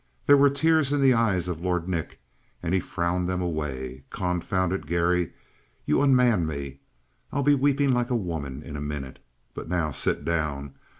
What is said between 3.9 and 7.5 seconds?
"Confound it, Garry, you unman me. I'll